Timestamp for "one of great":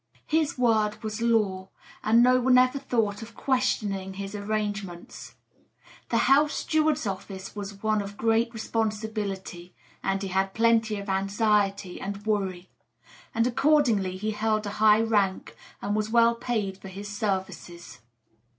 7.83-8.51